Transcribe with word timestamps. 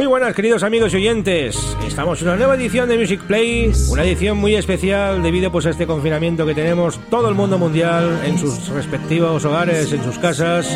Muy 0.00 0.06
buenas 0.06 0.34
queridos 0.34 0.62
amigos 0.62 0.94
y 0.94 0.96
oyentes, 0.96 1.76
estamos 1.86 2.22
en 2.22 2.28
una 2.28 2.38
nueva 2.38 2.54
edición 2.54 2.88
de 2.88 2.96
Music 2.96 3.20
Play, 3.20 3.70
una 3.90 4.02
edición 4.02 4.38
muy 4.38 4.54
especial 4.54 5.22
debido 5.22 5.52
pues 5.52 5.66
a 5.66 5.70
este 5.70 5.86
confinamiento 5.86 6.46
que 6.46 6.54
tenemos 6.54 6.98
todo 7.10 7.28
el 7.28 7.34
mundo 7.34 7.58
mundial 7.58 8.18
en 8.24 8.38
sus 8.38 8.70
respectivos 8.70 9.44
hogares, 9.44 9.92
en 9.92 10.02
sus 10.02 10.18
casas, 10.18 10.74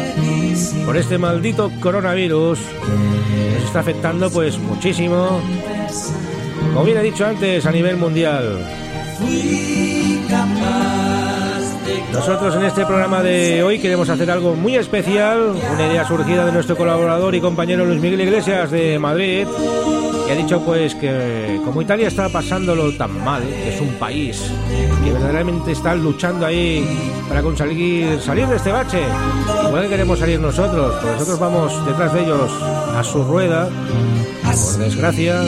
por 0.85 0.99
este 0.99 1.17
maldito 1.17 1.73
coronavirus, 1.81 2.59
nos 3.55 3.65
está 3.65 3.81
afectando 3.81 4.31
pues 4.31 4.59
muchísimo, 4.59 5.41
como 6.75 6.85
bien 6.85 6.99
he 6.99 7.03
dicho 7.03 7.25
antes, 7.25 7.65
a 7.65 7.73
nivel 7.73 7.97
mundial. 7.97 8.59
Nosotros 12.13 12.55
en 12.55 12.65
este 12.65 12.87
programa 12.87 13.23
de 13.23 13.63
hoy 13.63 13.79
queremos 13.79 14.09
hacer 14.09 14.31
algo 14.31 14.55
muy 14.55 14.77
especial, 14.77 15.55
una 15.73 15.87
idea 15.87 16.07
surgida 16.07 16.47
de 16.47 16.53
nuestro 16.53 16.77
colaborador 16.77 17.35
y 17.35 17.41
compañero 17.41 17.85
Luis 17.85 18.01
Miguel 18.01 18.21
Iglesias 18.21 18.71
de 18.71 18.99
Madrid, 18.99 19.47
que 20.27 20.33
ha 20.33 20.37
dicho 20.37 20.61
pues 20.65 20.95
que 20.95 21.61
como 21.65 21.83
Italia 21.83 22.09
está 22.09 22.29
pasándolo 22.29 22.93
tan 22.97 23.23
mal, 23.25 23.43
que 23.43 23.75
es 23.75 23.81
un 23.81 23.95
país 23.95 24.51
que 25.05 25.13
verdaderamente 25.13 25.73
está 25.73 25.95
luchando 25.95 26.47
ahí 26.47 26.87
para 27.29 27.43
conseguir 27.43 28.21
salir 28.21 28.47
de 28.47 28.57
este 28.57 28.71
bache, 28.73 29.03
igual 29.67 29.89
queremos 29.89 30.19
salir 30.19 30.41
nosotros, 30.41 30.95
pues 31.01 31.13
nosotros 31.15 31.39
vamos 31.39 31.87
detrás 31.87 32.13
de 32.15 32.23
ellos 32.23 32.51
a 32.97 33.03
su 33.03 33.25
rueda, 33.25 33.69
por 34.45 34.79
desgracia, 34.79 35.43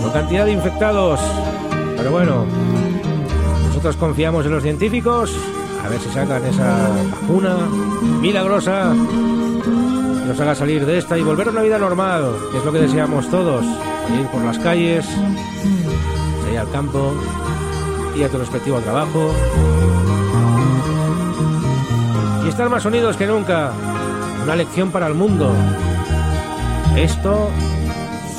con 0.00 0.10
cantidad 0.12 0.46
de 0.46 0.52
infectados, 0.52 1.20
pero 1.96 2.10
bueno, 2.10 2.46
nosotros 3.82 3.96
confiamos 3.96 4.44
en 4.44 4.52
los 4.52 4.62
científicos, 4.62 5.34
a 5.82 5.88
ver 5.88 5.98
si 6.00 6.10
sacan 6.10 6.44
esa 6.44 6.90
vacuna 7.10 7.56
milagrosa 8.20 8.92
que 9.62 10.28
nos 10.28 10.38
haga 10.38 10.54
salir 10.54 10.84
de 10.84 10.98
esta 10.98 11.16
y 11.16 11.22
volver 11.22 11.48
a 11.48 11.50
una 11.52 11.62
vida 11.62 11.78
normal, 11.78 12.30
que 12.52 12.58
es 12.58 12.64
lo 12.66 12.72
que 12.72 12.80
deseamos 12.80 13.30
todos. 13.30 13.64
Ir 13.64 14.26
por 14.26 14.44
las 14.44 14.58
calles, 14.58 15.06
ir 16.52 16.58
al 16.58 16.70
campo, 16.70 17.14
ir 18.14 18.26
a 18.26 18.28
tu 18.28 18.36
respectivo 18.36 18.80
trabajo 18.80 19.32
y 22.44 22.48
estar 22.50 22.68
más 22.68 22.84
unidos 22.84 23.16
que 23.16 23.26
nunca. 23.26 23.72
Una 24.44 24.56
lección 24.56 24.90
para 24.90 25.06
el 25.06 25.14
mundo. 25.14 25.54
Esto 26.98 27.48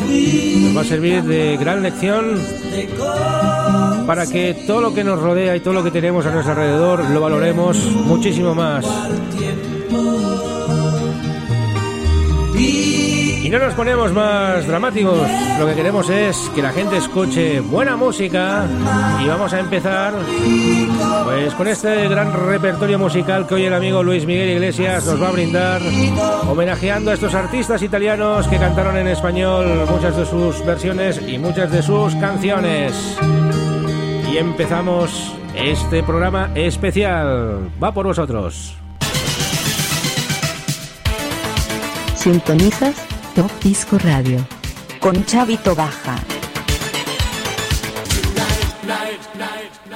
nos 0.07 0.77
va 0.77 0.81
a 0.81 0.85
servir 0.85 1.23
de 1.23 1.57
gran 1.57 1.83
lección 1.83 2.39
para 4.05 4.25
que 4.27 4.53
todo 4.66 4.81
lo 4.81 4.93
que 4.93 5.03
nos 5.03 5.19
rodea 5.19 5.55
y 5.55 5.59
todo 5.59 5.73
lo 5.73 5.83
que 5.83 5.91
tenemos 5.91 6.25
a 6.25 6.31
nuestro 6.31 6.53
alrededor 6.53 7.09
lo 7.09 7.21
valoremos 7.21 7.77
muchísimo 8.05 8.53
más. 8.55 8.86
No 13.52 13.60
nos 13.60 13.73
ponemos 13.73 14.14
más 14.14 14.66
dramáticos, 14.66 15.28
lo 15.60 15.67
que 15.67 15.76
queremos 15.76 16.10
es 16.10 16.50
que 16.56 16.62
la 16.62 16.72
gente 16.72 16.95
escuche 16.95 17.60
buena 17.60 17.98
música 17.98 18.66
y 19.22 19.28
vamos 19.28 19.52
a 19.52 19.60
empezar 19.60 20.14
pues 21.26 21.54
con 21.56 21.67
este 21.67 22.08
gran 22.08 22.32
repertorio 22.32 22.98
musical 22.98 23.45
que 23.45 23.56
hoy 23.56 23.66
el 23.66 23.73
amigo 23.73 24.04
Luis 24.04 24.26
Miguel 24.26 24.52
Iglesias 24.52 25.06
nos 25.06 25.22
va 25.22 25.28
a 25.28 25.32
brindar, 25.32 25.82
homenajeando 26.48 27.12
a 27.12 27.14
estos 27.14 27.34
artistas 27.34 27.82
italianos 27.82 28.48
que 28.48 28.58
cantaron 28.58 28.95
en 28.95 29.08
español 29.08 29.86
muchas 29.89 30.16
de 30.16 30.26
sus 30.26 30.66
versiones 30.66 31.22
y 31.28 31.38
muchas 31.38 31.70
de 31.73 31.83
sus 31.83 32.16
canciones. 32.16 33.18
Y 34.32 34.38
empezamos 34.38 35.36
este 35.56 36.04
programa 36.04 36.52
especial. 36.56 37.70
Va 37.83 37.94
por 37.94 38.08
vosotros. 38.08 38.78
Sintonizas 42.16 43.11
Top 43.36 43.52
Disco 43.64 43.97
Radio 43.99 44.45
con 44.99 45.23
Chavito 45.25 45.73
Baja. 45.73 46.17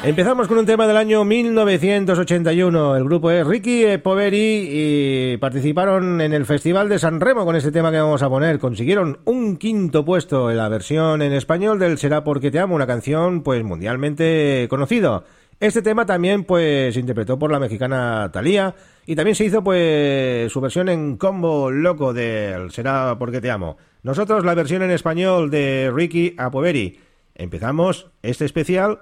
Empezamos 0.04 0.48
con 0.48 0.58
un 0.58 0.66
tema 0.66 0.88
del 0.88 0.96
año 0.96 1.26
1981. 1.26 2.96
El 2.96 3.04
grupo 3.04 3.32
es 3.32 3.46
Ricky 3.46 3.98
Poveri 3.98 4.70
y 4.72 5.38
participaron 5.38 6.22
en 6.22 6.32
el 6.32 6.46
Festival 6.46 6.88
de 6.88 6.98
San 6.98 7.20
Remo 7.20 7.44
con 7.44 7.58
este 7.58 7.74
tema 7.74 7.92
que 7.92 8.00
vamos 8.00 8.22
a 8.22 8.30
poner. 8.30 8.58
Consiguieron 8.58 9.20
un 9.26 9.58
quinto 9.58 10.06
puesto 10.06 10.50
en 10.50 10.58
la 10.58 10.70
versión 10.70 11.22
en 11.22 11.34
español 11.34 11.78
del 11.78 11.98
Será 11.98 12.24
porque 12.24 12.52
te 12.52 12.60
amo, 12.60 12.76
una 12.76 12.88
canción 12.88 13.44
pues 13.44 13.64
mundialmente 13.66 14.68
conocida. 14.70 15.24
Este 15.60 15.82
tema 15.82 16.06
también 16.06 16.44
pues 16.44 16.98
interpretó 16.98 17.40
por 17.40 17.50
la 17.50 17.60
mexicana 17.60 18.30
Thalía 18.32 18.76
y 19.06 19.16
también 19.16 19.36
se 19.36 19.46
hizo 19.46 19.64
pues 19.64 20.52
su 20.52 20.60
versión 20.60 20.90
en 20.90 21.16
combo 21.16 21.72
loco 21.72 22.14
del 22.14 22.72
Será 22.72 23.16
porque 23.18 23.40
te 23.40 23.52
amo. 23.52 23.78
Nosotros 24.04 24.44
la 24.44 24.54
versión 24.54 24.84
en 24.84 24.92
español 24.92 25.50
de 25.50 25.92
Ricky 25.94 26.36
Poveri. 26.52 27.00
Empezamos 27.36 28.12
este 28.22 28.46
especial 28.46 29.00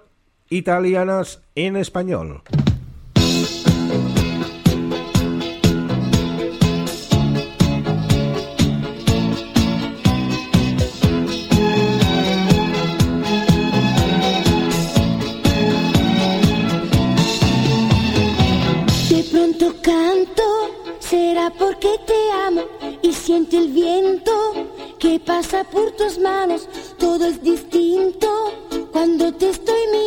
italianas 0.50 1.42
en 1.56 1.76
español. 1.76 2.44
Será 21.34 21.50
porque 21.50 21.90
te 22.06 22.32
amo 22.46 22.62
y 23.02 23.12
siente 23.12 23.58
el 23.58 23.70
viento 23.70 24.32
que 25.00 25.20
pasa 25.20 25.64
por 25.64 25.92
tus 25.94 26.20
manos, 26.20 26.70
todo 27.00 27.26
es 27.26 27.42
distinto 27.42 28.28
cuando 28.92 29.34
te 29.34 29.50
estoy 29.50 29.82
mirando, 29.92 30.03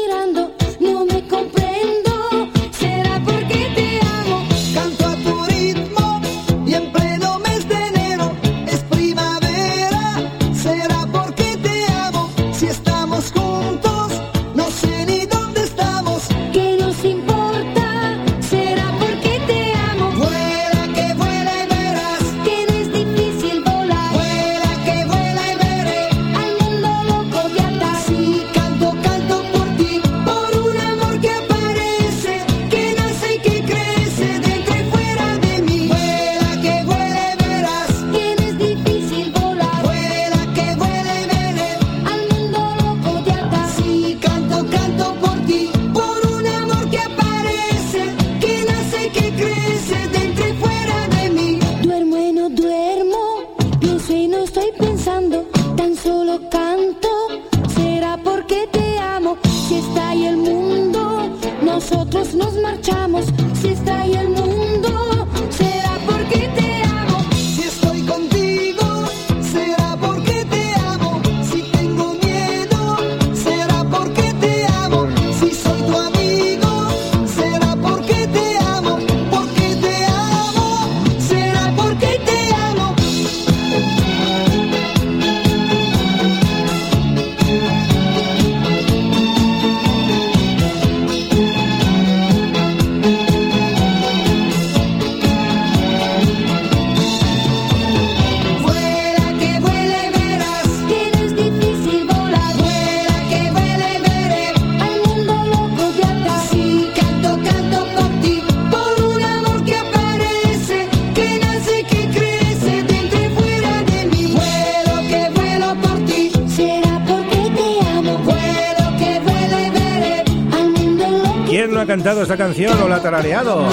cantado 121.86 122.22
esta 122.22 122.36
canción 122.36 122.80
o 122.82 122.88
la 122.88 122.96
ha 122.96 123.02
tarareado? 123.02 123.66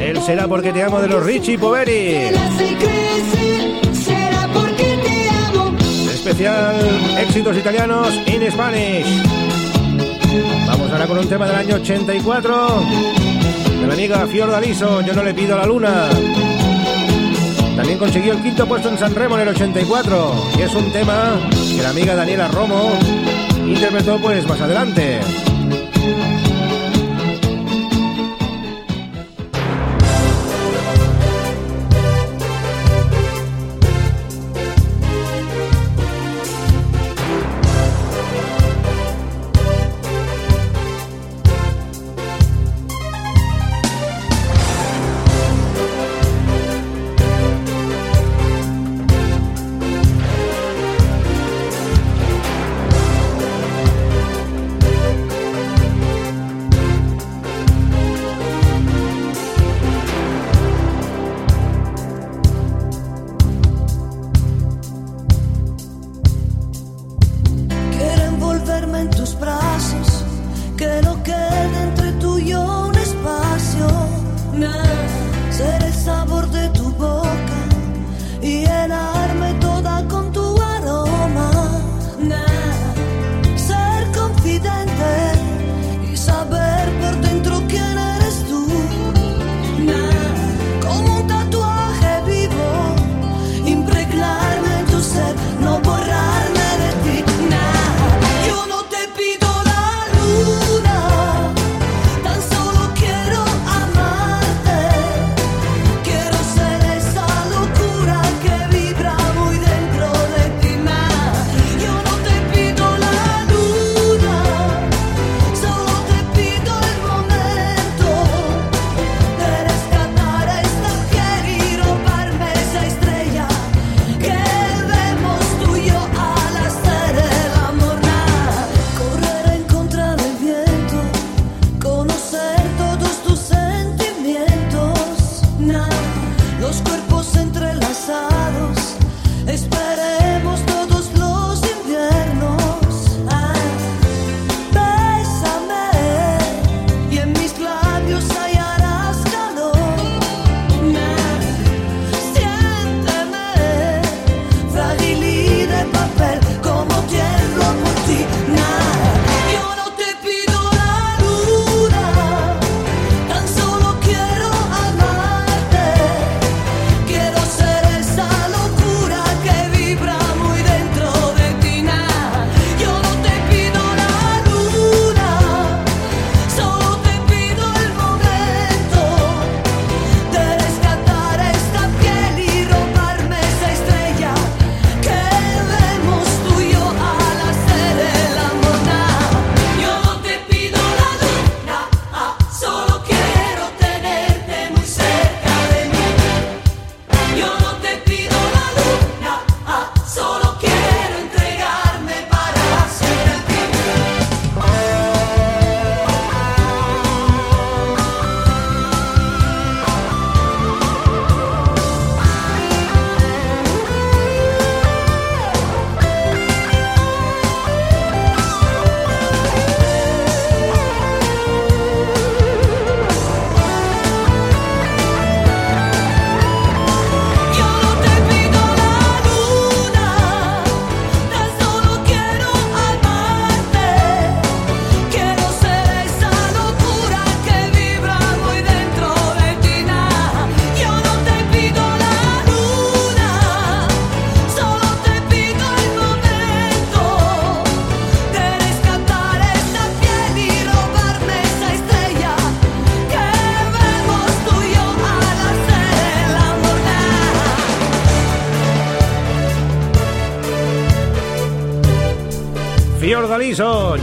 Él 0.00 0.20
será 0.22 0.46
porque 0.46 0.72
te 0.72 0.82
amo 0.82 1.00
de 1.00 1.08
los 1.08 1.24
Richie 1.24 1.58
Poveri. 1.58 2.30
Especial 6.12 6.76
éxitos 7.18 7.56
italianos 7.56 8.08
in 8.26 8.50
Spanish. 8.50 9.22
Vamos 10.66 10.90
ahora 10.90 11.06
con 11.06 11.18
un 11.18 11.28
tema 11.28 11.46
del 11.46 11.56
año 11.56 11.76
84 11.76 12.82
de 13.80 13.86
la 13.86 13.94
amiga 13.94 14.26
Fiordaliso, 14.26 15.00
Yo 15.02 15.14
no 15.14 15.22
le 15.22 15.32
pido 15.32 15.56
la 15.56 15.66
luna. 15.66 16.08
También 17.76 17.98
consiguió 17.98 18.32
el 18.32 18.42
quinto 18.42 18.66
puesto 18.66 18.88
en 18.88 18.98
San 18.98 19.14
Remo 19.14 19.36
en 19.36 19.42
el 19.42 19.48
84 19.48 20.34
y 20.58 20.62
es 20.62 20.74
un 20.74 20.90
tema 20.92 21.38
que 21.52 21.82
la 21.82 21.90
amiga 21.90 22.14
Daniela 22.14 22.48
Romo 22.48 22.92
interpretó 23.66 24.18
pues 24.18 24.46
más 24.46 24.60
adelante. 24.60 25.20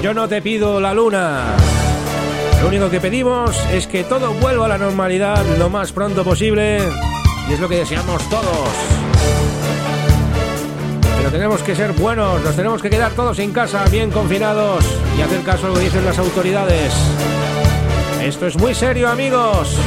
Yo 0.03 0.13
no 0.13 0.27
te 0.27 0.41
pido 0.41 0.81
la 0.81 0.93
luna. 0.93 1.55
Lo 2.61 2.67
único 2.67 2.89
que 2.89 2.99
pedimos 2.99 3.57
es 3.71 3.87
que 3.87 4.03
todo 4.03 4.33
vuelva 4.33 4.65
a 4.65 4.67
la 4.67 4.77
normalidad 4.77 5.41
lo 5.57 5.69
más 5.69 5.93
pronto 5.93 6.25
posible 6.25 6.79
y 7.49 7.53
es 7.53 7.59
lo 7.61 7.69
que 7.69 7.77
deseamos 7.77 8.21
todos. 8.29 8.67
Pero 11.15 11.31
tenemos 11.31 11.63
que 11.63 11.73
ser 11.73 11.93
buenos, 11.93 12.43
nos 12.43 12.53
tenemos 12.53 12.81
que 12.81 12.89
quedar 12.89 13.13
todos 13.13 13.39
en 13.39 13.53
casa, 13.53 13.85
bien 13.85 14.11
confinados 14.11 14.83
y 15.17 15.21
hacer 15.21 15.41
caso 15.41 15.67
a 15.67 15.69
lo 15.69 15.75
que 15.75 15.85
dicen 15.85 16.03
las 16.03 16.19
autoridades. 16.19 16.93
Esto 18.21 18.47
es 18.47 18.57
muy 18.57 18.75
serio, 18.75 19.07
amigos. 19.07 19.77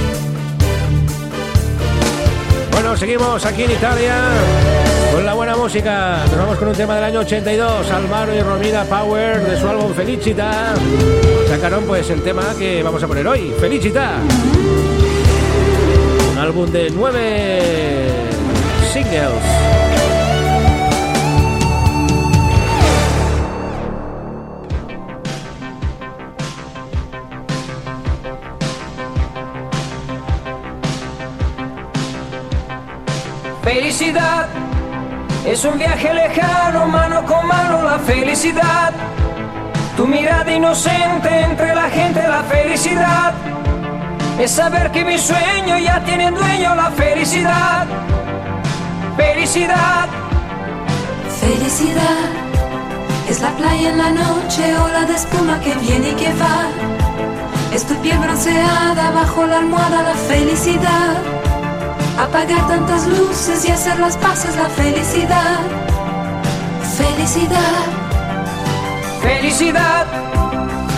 Bueno, 2.73 2.97
seguimos 2.97 3.45
aquí 3.45 3.65
en 3.65 3.71
Italia 3.73 4.86
Con 5.13 5.25
la 5.25 5.35
buena 5.35 5.57
música, 5.57 6.19
nos 6.27 6.37
vamos 6.37 6.59
con 6.59 6.69
un 6.69 6.75
tema 6.75 6.95
del 6.97 7.05
año 7.05 7.21
82, 7.21 7.91
Alvaro 7.91 8.35
y 8.35 8.41
Romina 8.41 8.85
Power 8.85 9.41
de 9.41 9.59
su 9.59 9.69
álbum 9.69 9.93
Felicita. 9.95 10.75
Sacaron 11.49 11.85
pues 11.85 12.11
el 12.11 12.23
tema 12.23 12.43
que 12.59 12.83
vamos 12.83 13.03
a 13.03 13.07
poner 13.07 13.27
hoy, 13.27 13.55
Felicita. 13.59 14.19
Un 16.33 16.39
álbum 16.39 16.71
de 16.71 16.91
nueve 16.91 18.07
singles. 18.93 19.33
Felicidad 33.63 34.66
es 35.47 35.65
un 35.65 35.79
viaje 35.79 36.13
lejano, 36.13 36.87
mano 36.87 37.25
con 37.25 37.47
mano 37.47 37.83
la 37.85 37.99
felicidad. 38.01 38.93
Tu 39.97 40.07
mirada 40.07 40.51
inocente 40.53 41.29
entre 41.41 41.75
la 41.75 41.89
gente, 41.89 42.21
la 42.27 42.43
felicidad. 42.43 43.33
Es 44.39 44.51
saber 44.51 44.91
que 44.91 45.05
mi 45.05 45.17
sueño 45.19 45.79
ya 45.79 46.03
tiene 46.05 46.31
dueño, 46.31 46.75
la 46.75 46.91
felicidad. 46.91 47.87
Felicidad. 49.17 50.09
Felicidad. 51.41 52.27
Es 53.29 53.41
la 53.41 53.51
playa 53.51 53.91
en 53.91 53.99
la 53.99 54.11
noche, 54.11 54.77
ola 54.77 55.07
de 55.07 55.15
espuma 55.15 55.61
que 55.61 55.75
viene 55.77 56.11
y 56.11 56.15
que 56.15 56.33
va. 56.35 56.69
Es 57.73 57.85
tu 57.87 57.95
piel 57.97 58.19
bronceada 58.19 59.11
bajo 59.13 59.47
la 59.47 59.59
almohada, 59.59 60.03
la 60.03 60.15
felicidad. 60.15 61.36
Apagar 62.19 62.67
tantas 62.67 63.07
luces 63.07 63.65
y 63.67 63.71
hacer 63.71 63.99
las 63.99 64.17
paces, 64.17 64.57
la 64.57 64.69
felicidad. 64.71 65.61
Felicidad. 66.97 67.85
Felicidad. 69.21 70.07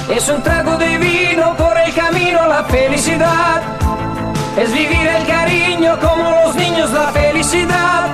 Es 0.08 0.28
un 0.28 0.40
trago 0.44 0.76
de 0.76 0.96
vino 0.98 1.56
por 1.56 1.76
el 1.76 1.92
camino, 1.92 2.46
la 2.46 2.62
felicidad. 2.64 3.62
Es 4.56 4.72
vivir 4.72 5.08
el 5.08 5.26
cariño 5.26 5.98
como 6.00 6.30
los 6.30 6.54
niños, 6.54 6.92
la 6.92 7.08
felicidad. 7.08 8.06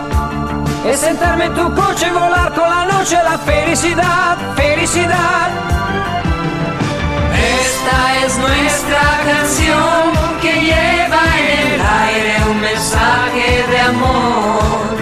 Es 0.86 1.00
sentarme 1.00 1.44
en 1.44 1.54
tu 1.54 1.74
coche 1.74 2.06
y 2.08 2.10
volar 2.10 2.54
con 2.54 2.68
la 2.68 2.86
noche, 2.86 3.16
la 3.22 3.38
felicidad, 3.38 4.38
felicidad. 4.56 5.50
Esta 7.60 8.24
es 8.24 8.38
nuestra 8.38 9.02
canción 9.26 10.40
que 10.40 10.52
lleva 10.52 11.22
en 11.38 11.72
el 11.72 11.80
aire 11.80 12.43
mensaje 12.84 13.64
de 13.70 13.80
amor. 13.80 14.96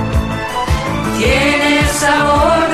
Tiene 1.18 1.88
sabor 1.88 2.71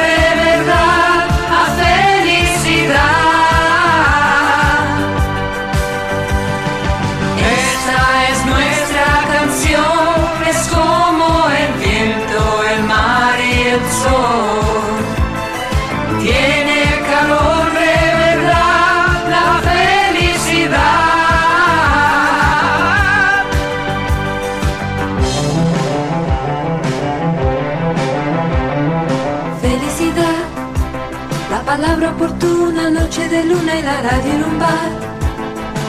en 34.16 34.44
un 34.44 34.58
bar. 34.58 34.90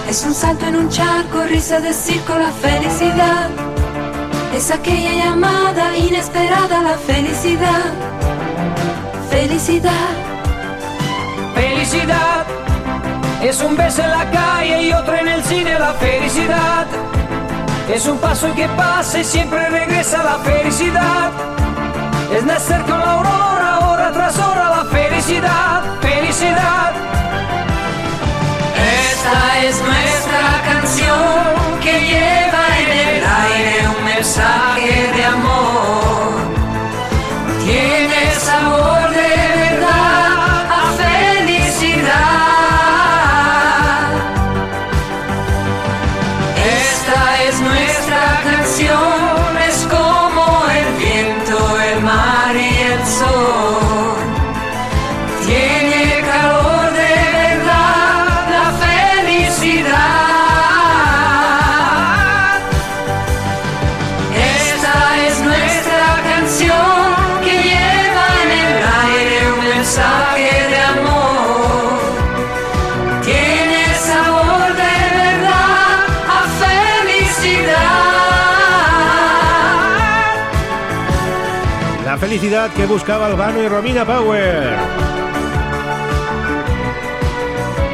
Es 0.09 0.23
un 0.23 0.33
salto 0.33 0.65
en 0.65 0.75
un 0.75 0.89
charco, 0.89 1.43
risa 1.43 1.79
de 1.79 1.93
circo, 1.93 2.33
la 2.37 2.51
felicidad. 2.51 3.49
Es 4.55 4.71
aquella 4.71 5.13
llamada 5.13 5.95
inesperada, 5.97 6.81
la 6.81 6.97
felicidad. 6.97 7.93
Felicidad, 9.29 10.09
Felicidad 11.53 12.45
es 13.43 13.61
un 13.61 13.77
beso 13.77 14.03
en 14.03 14.09
la 14.09 14.29
calle 14.31 14.81
y 14.81 14.91
otro 14.91 15.15
en 15.15 15.27
el 15.27 15.43
cine, 15.43 15.79
la 15.79 15.93
felicidad. 15.93 16.87
Es 17.93 18.05
un 18.07 18.17
paso 18.17 18.53
que 18.53 18.67
pasa 18.69 19.19
y 19.19 19.23
siempre 19.23 19.69
regresa 19.69 20.23
la 20.23 20.39
felicidad. 20.39 21.31
Es 22.35 22.43
nacer 22.43 22.81
con 22.81 22.99
la 22.99 23.13
aurora, 23.13 23.79
hora 23.87 24.11
tras 24.11 24.37
hora, 24.37 24.69
la 24.69 24.85
felicidad, 24.85 25.83
felicidad. 26.01 26.93
Es 29.63 29.81
nuestra 29.81 30.61
canción 30.65 31.79
que 31.81 31.91
lleva 31.91 32.63
en 32.79 32.91
el 32.91 33.23
aire 33.23 33.87
un 33.95 34.03
mensaje 34.03 35.11
de 35.15 35.25
amor. 35.25 35.88
Que 82.67 82.85
buscaba 82.85 83.27
Albano 83.27 83.63
y 83.63 83.69
Romina 83.69 84.03
Power. 84.05 84.75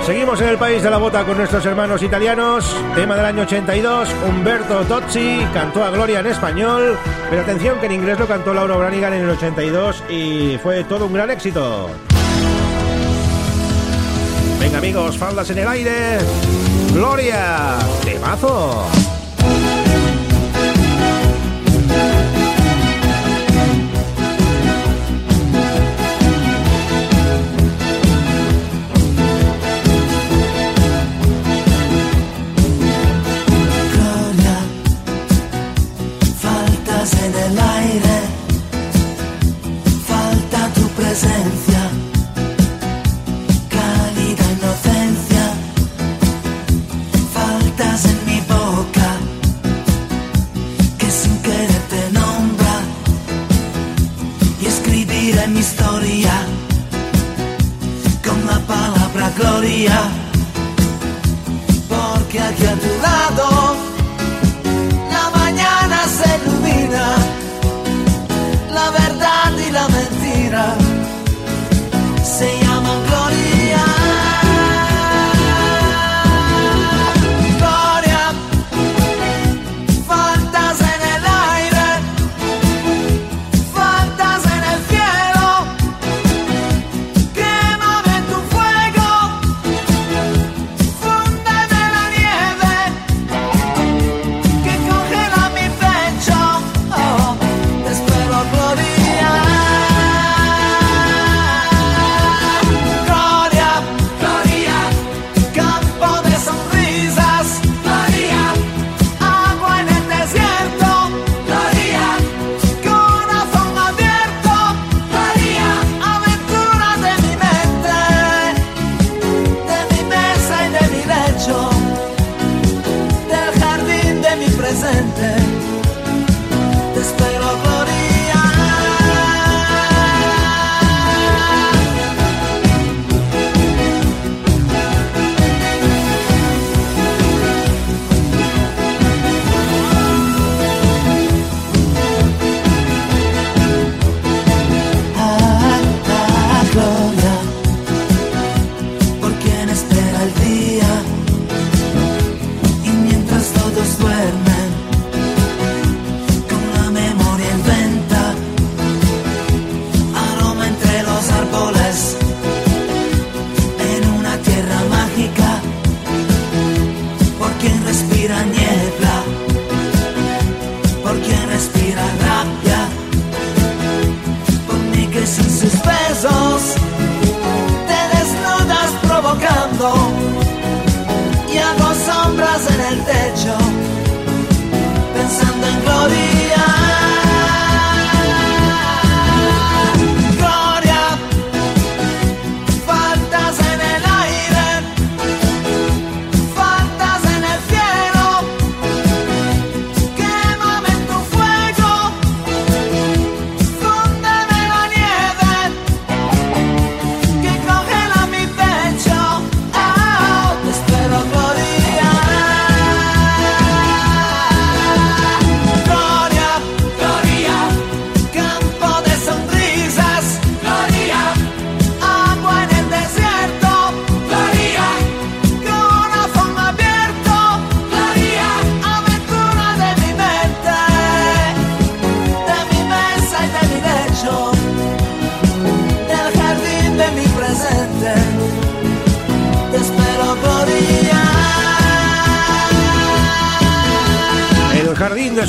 Seguimos 0.03 0.41
en 0.41 0.49
el 0.49 0.57
país 0.57 0.81
de 0.81 0.89
la 0.89 0.97
bota 0.97 1.23
con 1.23 1.37
nuestros 1.37 1.63
hermanos 1.67 2.01
italianos. 2.01 2.75
Tema 2.95 3.15
del 3.15 3.25
año 3.25 3.43
82, 3.43 4.09
Humberto 4.27 4.83
Tozzi 4.85 5.45
cantó 5.53 5.83
a 5.83 5.91
Gloria 5.91 6.19
en 6.19 6.25
español, 6.25 6.97
pero 7.29 7.43
atención 7.43 7.79
que 7.79 7.85
en 7.85 7.91
inglés 7.91 8.19
lo 8.19 8.27
cantó 8.27 8.55
Laura 8.55 8.75
Branigan 8.75 9.13
en 9.13 9.25
el 9.25 9.29
82 9.29 10.03
y 10.09 10.57
fue 10.63 10.83
todo 10.83 11.05
un 11.05 11.13
gran 11.13 11.29
éxito. 11.29 11.89
Venga 14.59 14.79
amigos, 14.79 15.15
faldas 15.15 15.47
en 15.51 15.59
el 15.59 15.67
aire. 15.67 16.17
Gloria, 16.91 17.77
temazo. 18.03 18.87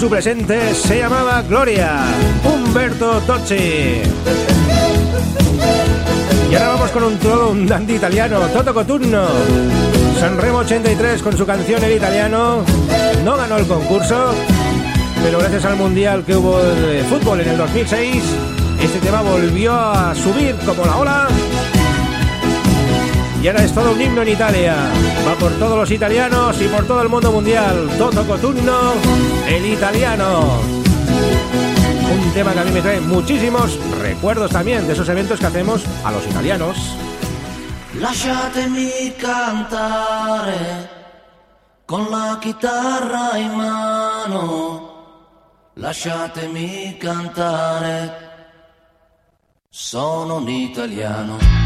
Su 0.06 0.10
presente 0.10 0.72
se 0.72 0.98
llamaba 0.98 1.42
Gloria, 1.42 2.04
Humberto 2.44 3.20
Tocci. 3.26 4.02
Y 6.48 6.54
ahora 6.54 6.68
vamos 6.68 6.90
con 6.92 7.02
un 7.02 7.16
todo 7.16 7.50
un 7.50 7.66
dandy 7.66 7.96
italiano, 7.96 8.38
Toto 8.52 8.72
Coturno. 8.72 9.26
Sanremo 10.20 10.58
83 10.58 11.22
con 11.22 11.36
su 11.36 11.44
canción 11.44 11.82
El 11.82 11.96
Italiano. 11.96 12.62
No 13.24 13.36
ganó 13.36 13.56
el 13.56 13.66
concurso, 13.66 14.32
pero 15.24 15.40
gracias 15.40 15.64
al 15.64 15.76
mundial 15.76 16.22
que 16.24 16.36
hubo 16.36 16.62
de 16.62 17.02
fútbol 17.02 17.40
en 17.40 17.48
el 17.48 17.58
2006, 17.58 18.22
este 18.80 19.00
tema 19.00 19.22
volvió 19.22 19.74
a 19.74 20.14
subir 20.14 20.54
como 20.64 20.84
la 20.84 20.96
ola. 20.98 21.28
Y 23.42 23.48
ahora 23.48 23.64
es 23.64 23.72
todo 23.72 23.92
un 23.92 24.00
himno 24.00 24.22
en 24.22 24.28
Italia. 24.28 24.74
Va 25.26 25.34
por 25.34 25.52
todos 25.52 25.78
los 25.78 25.90
italianos 25.90 26.60
y 26.60 26.68
por 26.68 26.86
todo 26.86 27.02
el 27.02 27.08
mundo 27.08 27.30
mundial. 27.30 27.88
Toto 27.98 28.26
Coturno, 28.26 28.94
el 29.46 29.66
italiano. 29.66 30.60
Un 32.10 32.32
tema 32.32 32.52
que 32.52 32.60
a 32.60 32.64
mí 32.64 32.70
me 32.70 32.80
trae 32.80 33.00
muchísimos 33.00 33.78
recuerdos 34.00 34.50
también 34.50 34.86
de 34.86 34.94
esos 34.94 35.08
eventos 35.08 35.38
que 35.38 35.46
hacemos 35.46 35.84
a 36.04 36.12
los 36.12 36.26
italianos. 36.26 36.76
Lasciatemi 38.00 39.14
cantare 39.18 40.96
con 41.86 42.10
la 42.10 42.38
chitarra 42.42 43.38
in 43.38 43.56
mano. 43.56 45.70
Lasciatemi 45.76 46.98
cantare. 46.98 48.12
Sono 49.70 50.36
un 50.36 50.48
italiano. 50.48 51.65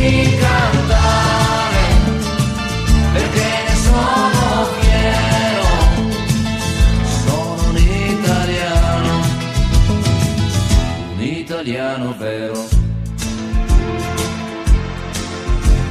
Cantare 0.00 1.86
perché 3.12 3.48
ne 3.66 3.74
sono 3.82 4.66
fiero, 4.78 5.66
sono 7.24 7.78
italiano, 7.78 9.12
un 11.14 11.20
italiano 11.20 12.14
vero. 12.16 12.68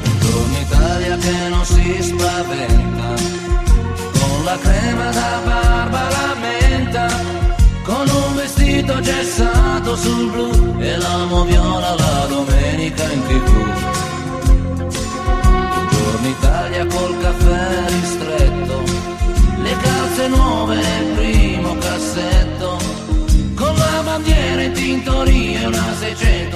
Buongiorno 0.03 0.57
Italia 0.57 1.17
che 1.17 1.49
non 1.49 1.65
si 1.65 2.01
spaventa, 2.01 3.13
con 4.19 4.43
la 4.45 4.57
crema 4.57 5.11
da 5.11 5.41
barba 5.43 5.56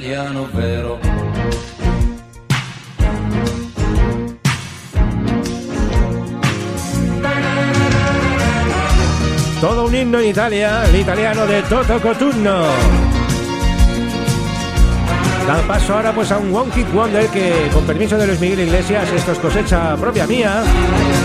italiano, 0.00 0.48
vero. 0.54 0.98
Todo 9.60 9.86
un 9.86 9.94
himno 9.94 10.20
en 10.20 10.28
Italia, 10.28 10.84
el 10.86 10.96
italiano 10.96 11.46
de 11.46 11.62
Toto 11.62 12.00
Coturno. 12.00 13.09
Da 15.50 15.60
paso 15.62 15.94
ahora 15.94 16.12
pues 16.12 16.30
a 16.30 16.38
un 16.38 16.54
One 16.54 16.70
Hit 16.72 16.86
Wonder 16.92 17.26
que 17.26 17.68
con 17.72 17.84
permiso 17.84 18.16
de 18.16 18.24
Luis 18.24 18.38
Miguel 18.38 18.60
Iglesias, 18.60 19.10
esto 19.10 19.32
es 19.32 19.38
cosecha 19.40 19.96
propia 19.96 20.24
mía, 20.24 20.62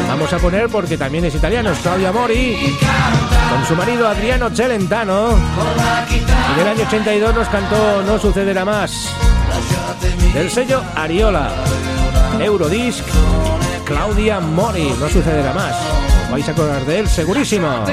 vamos 0.08 0.34
a 0.34 0.40
poner 0.40 0.68
porque 0.68 0.98
también 0.98 1.26
es 1.26 1.36
italiano, 1.36 1.70
es 1.70 1.78
Claudia 1.78 2.12
Mori, 2.12 2.76
con 3.52 3.66
su 3.68 3.76
marido 3.76 4.08
Adriano 4.08 4.50
Celentano, 4.50 5.38
y 6.10 6.58
del 6.58 6.68
año 6.68 6.82
82 6.88 7.36
nos 7.36 7.48
cantó 7.50 8.02
No 8.02 8.18
sucederá 8.18 8.66
más, 8.66 9.12
del 10.34 10.50
sello 10.50 10.82
Ariola, 10.96 11.52
Eurodisc, 12.40 13.06
Claudia 13.86 14.40
Mori, 14.40 14.92
No 15.00 15.08
sucederá 15.08 15.54
más, 15.54 15.76
vais 16.32 16.50
a 16.50 16.52
acordar 16.52 16.84
de 16.84 17.00
él 17.02 17.08
segurísimo. 17.08 17.86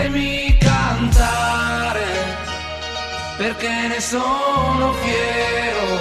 Perché 3.36 3.88
ne 3.88 4.00
sono 4.00 4.92
fiero, 4.92 5.98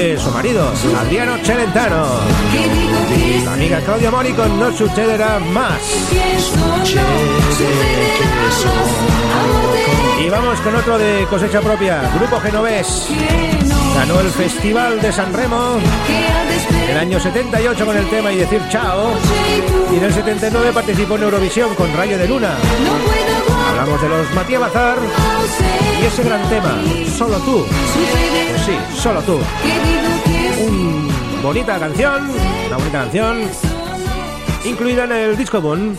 su 0.00 0.30
marido, 0.30 0.72
Adriano 0.98 1.36
Celentano. 1.44 2.06
Y 3.14 3.46
amiga 3.46 3.80
Claudia 3.80 4.10
Mori 4.10 4.32
No 4.32 4.72
sucederá 4.72 5.38
más. 5.38 5.78
Y 10.18 10.28
vamos 10.30 10.58
con 10.60 10.74
otro 10.74 10.98
de 10.98 11.26
cosecha 11.28 11.60
propia, 11.60 12.10
Grupo 12.14 12.40
Genovés. 12.40 13.08
Ganó 13.94 14.20
el 14.20 14.30
Festival 14.30 15.02
de 15.02 15.12
San 15.12 15.34
Remo 15.34 15.78
en 16.70 16.90
el 16.90 16.96
año 16.96 17.20
78 17.20 17.84
con 17.84 17.96
el 17.96 18.08
tema 18.08 18.32
y 18.32 18.36
decir 18.36 18.62
chao. 18.70 19.12
Y 19.92 19.96
en 19.96 20.04
el 20.04 20.14
79 20.14 20.72
participó 20.72 21.16
en 21.16 21.24
Eurovisión 21.24 21.74
con 21.74 21.92
Rayo 21.94 22.16
de 22.16 22.26
Luna. 22.26 22.56
Hablamos 23.80 24.02
de 24.02 24.08
los 24.10 24.34
Matías 24.34 24.60
Bazar 24.60 24.98
y 26.02 26.04
ese 26.04 26.22
gran 26.22 26.46
tema, 26.50 26.78
Solo 27.16 27.38
tú. 27.38 27.64
Sí, 28.66 28.76
solo 28.94 29.22
tú. 29.22 29.38
Una 30.68 31.42
bonita 31.42 31.78
canción, 31.78 32.30
una 32.66 32.76
bonita 32.76 32.98
canción, 32.98 33.38
incluida 34.66 35.04
en 35.04 35.12
el 35.12 35.36
disco 35.38 35.62
Bon. 35.62 35.96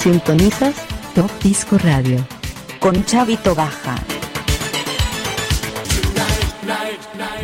Sintonizas 0.00 0.74
Top 1.14 1.30
Disco 1.42 1.76
Radio. 1.76 2.16
Con 2.78 3.04
Chavito 3.04 3.54
Baja. 3.54 3.96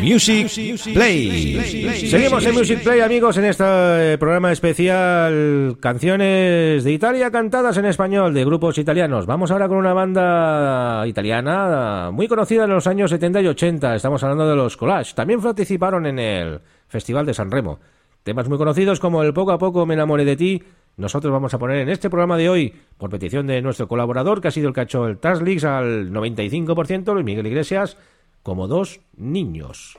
Music 0.01 0.49
Play. 0.91 2.09
Seguimos 2.09 2.43
en 2.43 2.55
Music 2.55 2.81
Play, 2.81 3.01
amigos, 3.01 3.37
en 3.37 3.45
este 3.45 3.63
eh, 3.63 4.17
programa 4.17 4.51
especial 4.51 5.77
Canciones 5.79 6.83
de 6.83 6.91
Italia 6.91 7.29
cantadas 7.29 7.77
en 7.77 7.85
español 7.85 8.33
de 8.33 8.43
grupos 8.43 8.79
italianos. 8.79 9.27
Vamos 9.27 9.51
ahora 9.51 9.67
con 9.67 9.77
una 9.77 9.93
banda 9.93 11.05
italiana 11.05 12.09
muy 12.11 12.27
conocida 12.27 12.63
en 12.63 12.71
los 12.71 12.87
años 12.87 13.11
70 13.11 13.41
y 13.41 13.47
80. 13.49 13.95
Estamos 13.95 14.23
hablando 14.23 14.49
de 14.49 14.55
los 14.55 14.77
Collage. 14.77 15.13
También 15.13 15.41
participaron 15.41 16.07
en 16.07 16.17
el 16.17 16.61
Festival 16.87 17.27
de 17.27 17.35
San 17.35 17.51
Remo. 17.51 17.77
Temas 18.23 18.49
muy 18.49 18.57
conocidos 18.57 18.99
como 18.99 19.21
el 19.21 19.31
Poco 19.31 19.51
a 19.51 19.59
poco 19.59 19.85
me 19.85 19.93
enamoré 19.93 20.25
de 20.25 20.35
ti. 20.35 20.63
Nosotros 20.97 21.31
vamos 21.31 21.53
a 21.53 21.59
poner 21.59 21.77
en 21.77 21.89
este 21.89 22.09
programa 22.09 22.37
de 22.37 22.49
hoy, 22.49 22.73
por 22.97 23.11
petición 23.11 23.45
de 23.45 23.61
nuestro 23.61 23.87
colaborador, 23.87 24.41
que 24.41 24.47
ha 24.47 24.51
sido 24.51 24.67
el 24.67 24.73
cacho 24.73 25.07
el 25.07 25.19
Taslix 25.19 25.63
al 25.63 26.11
95%, 26.11 27.13
Luis 27.13 27.25
Miguel 27.25 27.45
Iglesias, 27.45 27.97
como 28.41 28.67
dos 28.67 28.99
niños. 29.15 29.97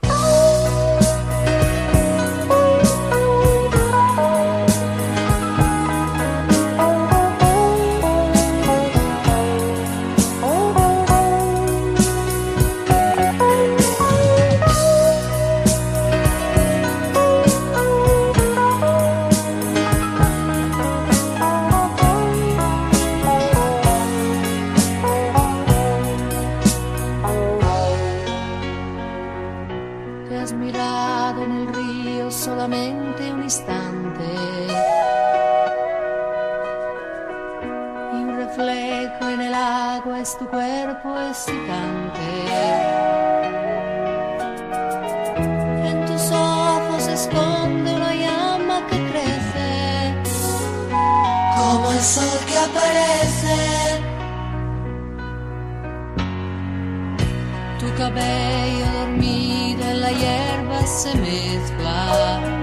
Cabello 58.08 58.86
dormido 58.92 59.82
en 59.90 60.00
la 60.00 60.10
hierba 60.10 60.86
se 60.86 61.14
mezcla. 61.16 62.57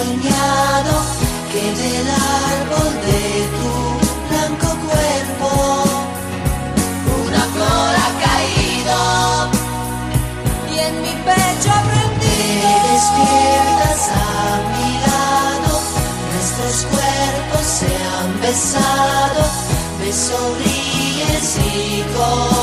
Soñado 0.00 0.94
que 1.52 1.64
del 1.80 2.08
árbol 2.48 2.90
de 3.08 3.22
tu 3.58 3.70
blanco 4.28 4.68
cuerpo 4.86 5.48
una 7.22 7.44
flor 7.54 7.92
ha 8.04 8.10
caído 8.26 8.98
y 10.72 10.78
en 10.88 10.94
mi 11.02 11.14
pecho 11.28 11.68
ha 11.76 11.82
prendido. 11.90 12.66
Te 12.66 12.74
despiertas 12.92 14.02
a 14.08 14.48
mi 14.74 14.90
lado, 15.06 15.72
nuestros 16.32 16.76
cuerpos 16.92 17.64
se 17.78 17.90
han 18.12 18.30
besado, 18.40 19.42
me 19.98 20.10
sonríes 20.12 21.48
y 21.58 22.04
como 22.14 22.59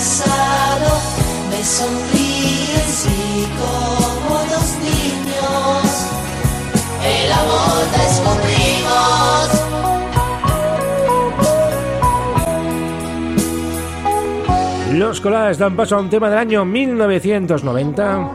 besado, 0.00 0.92
me 1.50 1.62
sonríes 1.62 3.06
y 3.06 3.44
como 3.60 4.34
dos 4.48 4.68
niños 4.88 5.84
el 7.04 7.28
amor 7.32 7.82
descubrimos. 8.00 9.48
Los 14.94 15.20
Collage 15.20 15.58
dan 15.58 15.76
paso 15.76 15.96
a 15.96 16.00
un 16.00 16.08
tema 16.08 16.30
del 16.30 16.38
año 16.38 16.64
1990 16.64 18.30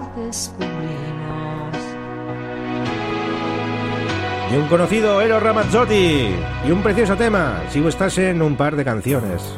de 4.51 4.57
un 4.59 4.67
conocido 4.67 5.19
Eros 5.19 5.41
Ramazzotti 5.41 6.29
y 6.67 6.71
un 6.71 6.83
precioso 6.83 7.15
tema, 7.15 7.63
si 7.71 7.81
gustase 7.81 8.29
en 8.29 8.43
un 8.43 8.55
par 8.55 8.75
de 8.75 8.85
canciones. 8.85 9.57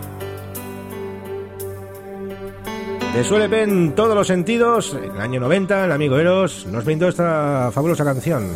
De 3.17 3.23
Suele 3.23 3.63
en 3.63 3.95
todos 3.95 4.13
los 4.13 4.27
sentidos, 4.27 4.93
en 4.93 5.15
el 5.15 5.21
año 5.21 5.39
90 5.39 5.85
el 5.85 5.91
amigo 5.91 6.19
Eros 6.19 6.67
nos 6.67 6.85
brindó 6.85 7.07
esta 7.07 7.71
fabulosa 7.73 8.05
canción. 8.05 8.47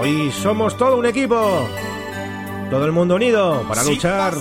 Hoy 0.00 0.32
somos 0.32 0.76
todo 0.76 0.96
un 0.98 1.06
equipo, 1.06 1.68
todo 2.68 2.84
el 2.84 2.90
mundo 2.90 3.14
unido 3.14 3.62
para 3.68 3.84
luchar 3.84 4.34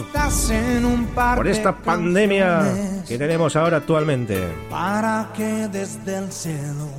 por 1.36 1.48
esta 1.48 1.78
pandemia 1.78 3.04
que 3.08 3.20
tenemos 3.20 3.56
ahora 3.56 3.78
actualmente. 3.78 4.42
para 4.68 5.30
que 5.38 5.68
desde 5.68 6.18
el 6.18 6.32
cielo 6.32 6.90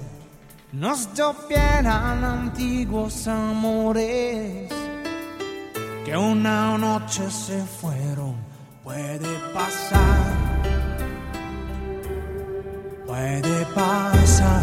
nos 0.71 1.13
llovieran 1.15 2.23
antiguos 2.23 3.27
amores 3.27 4.73
que 6.05 6.17
una 6.17 6.79
noche 6.79 7.29
se 7.29 7.61
fueron. 7.81 8.46
Puede 8.87 9.37
pasar, 9.53 10.61
puede 13.05 13.66
pasar. 13.74 14.62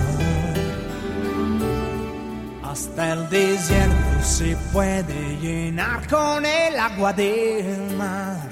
Hasta 2.64 3.14
el 3.16 3.30
desierto 3.30 4.24
se 4.24 4.56
puede 4.72 5.38
llenar 5.42 6.08
con 6.08 6.46
el 6.46 6.80
agua 6.80 7.12
del 7.12 7.98
mar. 7.98 8.48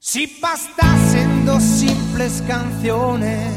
Si 0.00 0.36
bastasen 0.42 1.46
dos 1.46 1.62
simples 1.62 2.42
canciones 2.48 3.54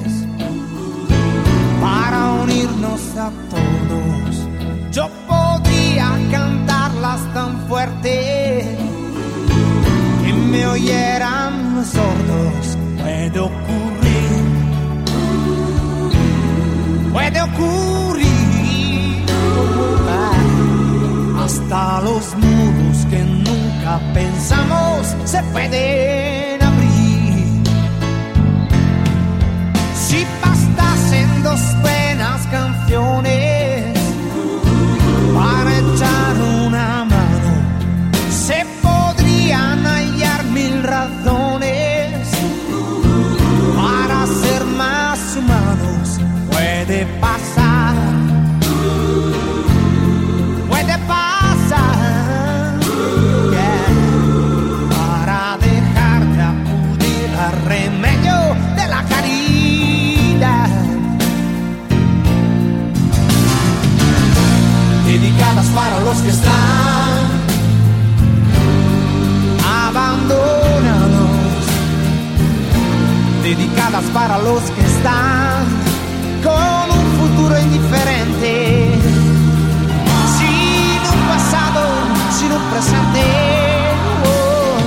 para 1.81 2.33
unirnos 2.43 3.01
a 3.17 3.31
todos. 3.49 4.47
Yo 4.91 5.09
podría 5.27 6.15
cantarlas 6.29 7.33
tan 7.33 7.67
fuerte 7.67 8.90
me 10.51 10.67
oyeran 10.67 11.85
sordos. 11.85 12.77
Puede 13.01 13.39
ocurrir, 13.39 14.43
puede 17.13 17.41
ocurrir. 17.41 18.31
Hasta 21.43 22.01
los 22.01 22.35
muros 22.35 23.05
que 23.09 23.19
nunca 23.23 23.99
pensamos 24.13 25.15
se 25.25 25.41
pueden 25.51 26.40
para 74.21 74.37
los 74.37 74.61
que 74.61 74.81
están 74.81 75.65
con 76.43 76.85
un 76.99 77.05
futuro 77.19 77.59
indiferente, 77.59 78.51
sin 80.37 80.99
un 81.15 81.21
pasado, 81.27 81.81
sin 82.37 82.51
un 82.51 82.63
presente, 82.71 83.25
oh. 84.29 84.77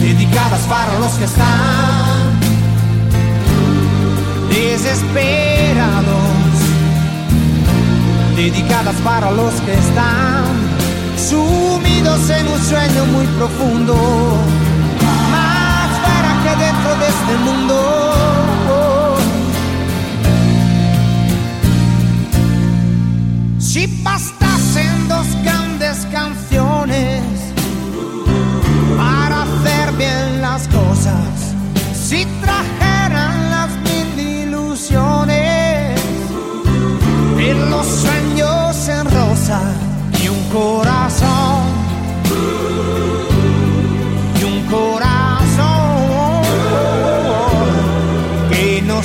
dedicadas 0.00 0.62
para 0.62 0.98
los 0.98 1.12
que 1.12 1.26
están 1.26 2.40
desesperados, 4.50 6.34
dedicadas 8.34 8.96
para 9.04 9.30
los 9.30 9.54
que 9.60 9.74
están 9.74 10.44
sumidos 11.16 12.30
en 12.30 12.48
un 12.48 12.60
sueño 12.64 13.04
muy 13.14 13.26
profundo, 13.38 13.94
más 15.30 15.88
fuera 16.02 16.30
que 16.42 16.52
dentro 16.64 16.90
de 16.96 17.06
este 17.06 17.36
mundo. 17.44 18.07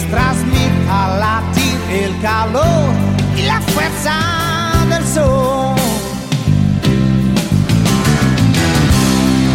Transmita 0.10 1.18
latir 1.20 1.78
el 1.92 2.22
calor 2.22 2.90
y 3.38 3.44
la 3.44 3.62
fuerza 3.62 4.16
del 4.90 5.06
sol. 5.06 5.76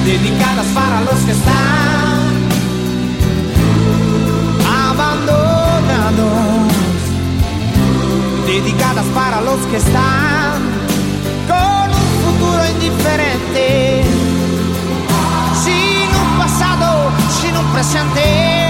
Dedicadas 0.05 0.67
para 0.75 1.01
los 1.03 1.19
que 1.27 1.33
están 1.33 2.29
abandonados. 4.89 6.29
Dedicadas 8.47 9.07
para 9.15 9.41
los 9.43 9.61
que 9.71 9.77
están 9.77 10.63
con 11.47 11.91
un 11.91 12.09
futuro 12.25 12.63
indiferente, 12.75 14.03
sin 15.63 16.09
un 16.23 16.39
pasado, 16.39 17.11
sin 17.41 17.57
un 17.57 17.67
presente. 17.73 18.68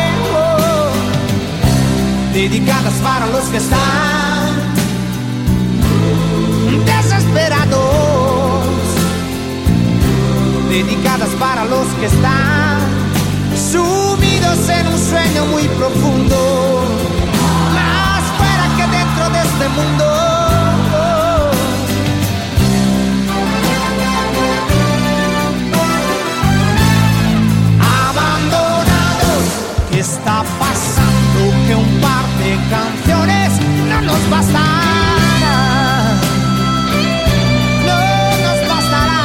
Dedicadas 2.38 2.94
para 3.02 3.26
los 3.26 3.46
que 3.46 3.56
están 3.56 4.54
desesperados, 6.86 8.64
dedicadas 10.70 11.30
para 11.40 11.64
los 11.64 11.86
que 11.98 12.06
están 12.06 12.78
sumidos 13.72 14.68
en 14.68 14.86
un 14.86 14.98
sueño 15.10 15.46
muy 15.46 15.64
profundo, 15.64 16.84
más 17.74 18.22
fuera 18.38 18.66
que 18.76 18.86
dentro 18.98 19.30
de 19.30 19.40
este 19.48 19.68
mundo. 19.70 20.04
Abandonados, 28.06 29.44
¿qué 29.90 29.98
está 29.98 30.44
canciones 32.70 33.60
no 33.88 34.00
nos 34.02 34.30
bastará. 34.30 36.14
No 37.86 38.00
nos 38.44 38.68
bastará. 38.68 39.22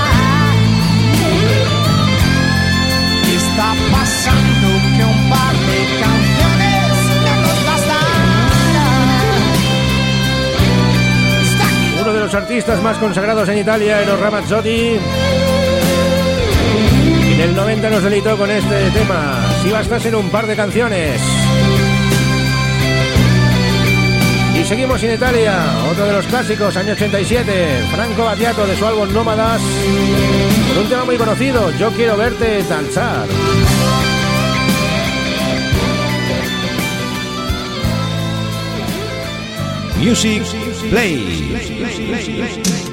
¿Qué 3.26 3.36
está 3.36 3.74
pasando? 3.92 4.68
Que 4.96 5.04
un 5.04 5.30
par 5.30 5.56
de 5.70 5.80
canciones 6.04 6.92
no 7.26 7.34
nos 7.42 7.60
bastará. 7.66 8.12
Uno 12.02 12.14
de 12.14 12.20
los 12.20 12.34
artistas 12.34 12.82
más 12.82 12.98
consagrados 12.98 13.50
en 13.50 13.58
Italia, 13.60 14.02
Eros 14.02 14.20
Ramazzotti. 14.20 15.00
En 17.34 17.40
el 17.42 17.56
90 17.56 17.90
nos 17.90 18.04
deleitó 18.04 18.38
con 18.38 18.50
este 18.50 18.92
tema. 18.92 19.42
Si 19.62 19.70
bastas 19.72 20.06
en 20.06 20.16
un 20.16 20.30
par 20.30 20.48
de 20.48 20.56
canciones. 20.56 21.22
Seguimos 24.66 25.04
en 25.04 25.16
Italia, 25.16 25.62
otro 25.92 26.06
de 26.06 26.14
los 26.14 26.26
clásicos, 26.26 26.76
año 26.78 26.94
87, 26.94 27.86
Franco 27.92 28.24
Battiato 28.24 28.66
de 28.66 28.78
su 28.78 28.86
álbum 28.86 29.12
Nómadas, 29.14 29.62
con 30.70 30.84
un 30.84 30.90
tema 30.90 31.06
muy 31.06 31.18
conocido, 31.18 31.70
Yo 31.78 31.92
quiero 31.92 32.16
verte 32.16 32.64
danzar. 32.64 33.28
Music 40.00 40.44
Play. 40.90 42.93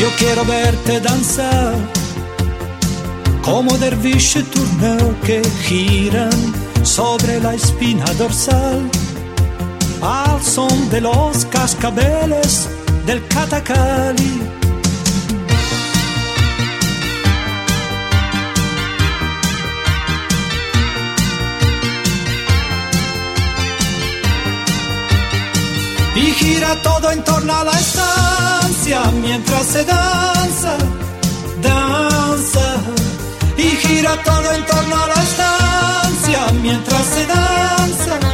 Yo 0.00 0.08
quiero 0.16 0.44
verte 0.44 1.00
danzar 1.00 1.74
como 3.42 3.76
derviche 3.78 4.42
turneo 4.44 5.14
que 5.22 5.42
giran 5.62 6.54
sobre 6.84 7.40
la 7.40 7.54
espina 7.54 8.04
dorsal 8.14 8.88
al 10.00 10.28
al 10.38 10.42
son 10.42 10.90
de 10.90 11.00
los 11.00 11.44
cascabeles 11.46 12.68
del 13.06 13.26
Catacali. 13.26 14.57
Y 26.28 26.32
gira 26.32 26.76
todo 26.82 27.10
en 27.10 27.24
torno 27.24 27.54
a 27.54 27.64
la 27.64 27.72
estancia 27.72 29.00
mientras 29.22 29.64
se 29.64 29.82
danza, 29.82 30.76
danza. 31.62 32.66
Y 33.56 33.62
gira 33.62 34.14
todo 34.22 34.52
en 34.52 34.66
torno 34.66 34.94
a 34.94 35.06
la 35.06 35.22
estancia 35.22 36.40
mientras 36.60 37.06
se 37.06 37.26
danza. 37.26 38.27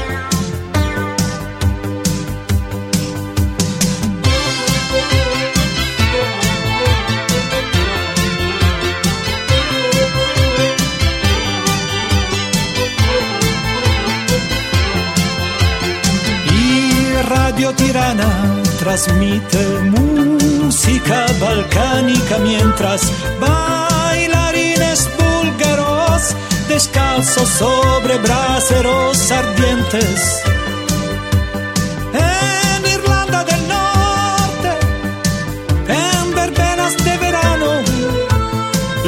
Radio 17.55 17.73
Tirana 17.77 18.29
transmite 18.81 19.65
música 19.85 21.25
balcánica 21.41 22.39
mientras 22.39 23.01
bailarines 23.39 25.09
búlgaros 25.17 26.35
descalzos 26.69 27.49
sobre 27.49 28.19
braseros 28.19 29.31
ardientes. 29.31 30.43
En 32.15 32.87
Irlanda 32.91 33.45
del 33.45 33.69
Norte, 33.69 34.71
en 35.87 36.35
verbenas 36.35 36.97
de 37.05 37.19
verano, 37.19 37.71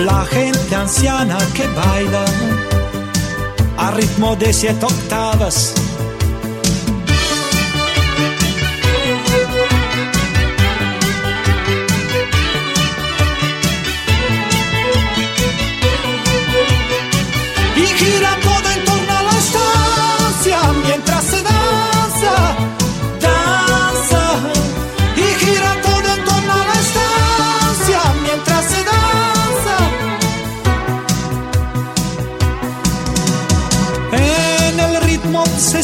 la 0.05 0.25
gente 0.27 0.77
anciana 0.77 1.37
que 1.53 1.67
baila 1.67 2.25
a 3.77 3.91
ritmo 3.91 4.37
de 4.37 4.53
siete 4.53 4.87
octavas. 4.87 5.75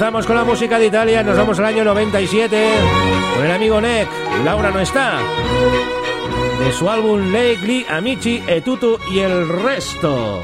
Avanzamos 0.00 0.26
con 0.26 0.36
la 0.36 0.44
música 0.44 0.78
de 0.78 0.86
Italia, 0.86 1.22
nos 1.22 1.36
vamos 1.36 1.58
al 1.58 1.66
año 1.66 1.84
97 1.84 2.70
con 3.34 3.44
el 3.44 3.52
amigo 3.52 3.82
Nick, 3.82 4.08
Laura 4.46 4.70
no 4.70 4.80
está, 4.80 5.18
de 6.58 6.72
su 6.72 6.88
álbum 6.88 7.30
Lake 7.30 7.84
Amici 7.86 8.42
e 8.46 8.64
y 9.10 9.18
el 9.18 9.46
resto. 9.46 10.40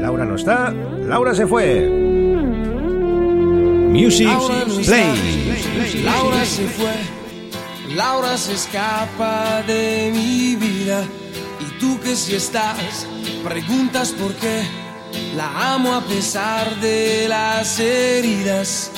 Laura 0.00 0.24
no 0.24 0.36
está, 0.36 0.72
Laura 0.72 1.34
se 1.34 1.46
fue. 1.46 1.86
Music. 3.90 4.30
Play. 4.86 6.02
Laura 6.02 6.42
se 6.46 6.66
fue, 6.68 7.94
Laura 7.94 8.38
se 8.38 8.54
escapa 8.54 9.62
de 9.66 10.10
mi 10.14 10.56
vida. 10.56 11.04
Y 11.60 11.78
tú 11.78 12.00
que 12.00 12.16
si 12.16 12.34
estás, 12.34 13.06
preguntas 13.44 14.12
por 14.12 14.32
qué. 14.36 14.85
La 15.36 15.74
amo 15.74 15.92
a 15.92 16.00
pesar 16.00 16.80
de 16.80 17.26
las 17.28 17.78
heridas. 17.78 18.90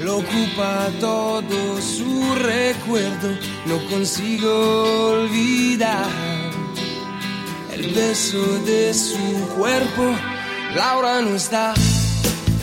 Lo 0.00 0.18
ocupa 0.18 0.88
todo 0.98 1.80
su 1.80 2.34
recuerdo, 2.34 3.28
no 3.66 3.78
consigo 3.88 5.12
olvidar 5.12 6.08
el 7.72 7.94
beso 7.94 8.42
de 8.66 8.92
su 8.92 9.48
cuerpo. 9.56 10.16
Laura 10.74 11.22
no 11.22 11.36
está, 11.36 11.74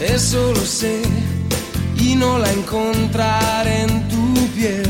eso 0.01 0.51
lo 0.53 0.65
sé, 0.65 1.03
y 2.01 2.15
no 2.15 2.38
la 2.38 2.51
encontraré 2.51 3.84
en 3.84 4.09
tu 4.09 4.34
piel. 4.57 4.89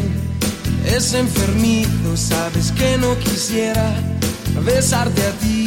Es 0.83 1.13
enfermizo, 1.13 2.17
sabes 2.17 2.71
que 2.71 2.97
no 2.97 3.15
quisiera 3.19 3.93
besarte 4.65 5.21
a 5.21 5.31
ti 5.33 5.66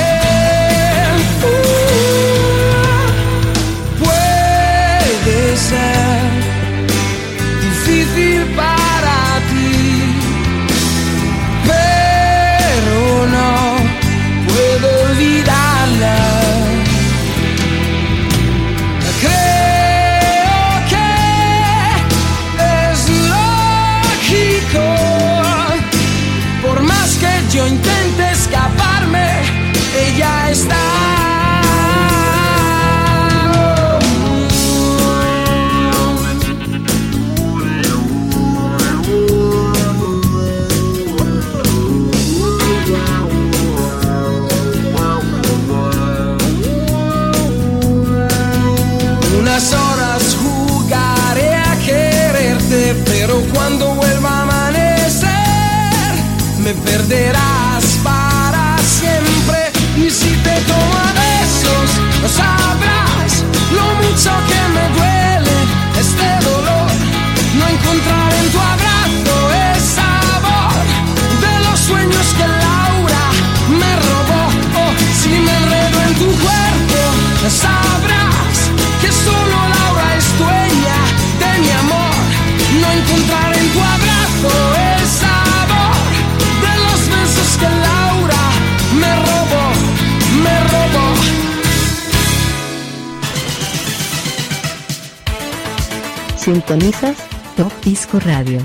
Sintonizas 96.71 97.17
Top 97.57 97.69
Disco 97.83 98.17
Radio. 98.21 98.59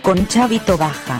Con 0.00 0.26
Chavito 0.26 0.78
Baja. 0.78 1.18